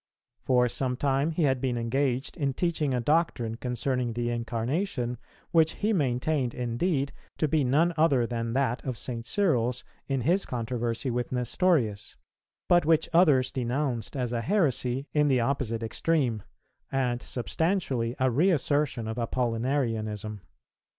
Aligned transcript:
For 0.41 0.67
some 0.67 0.97
time 0.97 1.29
he 1.29 1.43
had 1.43 1.61
been 1.61 1.77
engaged 1.77 2.35
in 2.35 2.53
teaching 2.55 2.91
a 2.91 2.99
doctrine 2.99 3.53
concerning 3.57 4.13
the 4.13 4.31
Incarnation, 4.31 5.19
which 5.51 5.73
he 5.73 5.93
maintained 5.93 6.55
indeed 6.55 7.11
to 7.37 7.47
be 7.47 7.63
none 7.63 7.93
other 7.97 8.25
than 8.25 8.53
that 8.53 8.83
of 8.83 8.97
St. 8.97 9.23
Cyril's 9.27 9.83
in 10.07 10.21
his 10.21 10.43
controversy 10.47 11.11
with 11.11 11.31
Nestorius, 11.31 12.15
but 12.67 12.83
which 12.83 13.09
others 13.13 13.51
denounced 13.51 14.17
as 14.17 14.31
a 14.33 14.41
heresy 14.41 15.05
in 15.13 15.27
the 15.27 15.39
opposite 15.39 15.83
extreme, 15.83 16.41
and 16.91 17.21
substantially 17.21 18.15
a 18.17 18.31
reassertion 18.31 19.07
of 19.07 19.17
Apollinarianism. 19.17 20.39